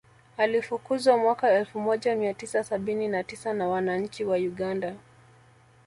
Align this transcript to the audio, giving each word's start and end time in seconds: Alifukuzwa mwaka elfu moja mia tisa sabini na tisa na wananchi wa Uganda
Alifukuzwa 0.37 1.17
mwaka 1.17 1.51
elfu 1.51 1.79
moja 1.79 2.15
mia 2.15 2.33
tisa 2.33 2.63
sabini 2.63 3.07
na 3.07 3.23
tisa 3.23 3.53
na 3.53 3.67
wananchi 3.67 4.23
wa 4.23 4.37
Uganda 4.37 4.95